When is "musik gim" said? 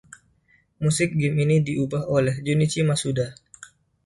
0.83-1.35